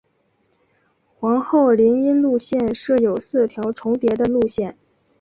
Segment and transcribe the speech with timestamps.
[1.13, 4.75] 皇后林荫路线设有四条重叠的路线。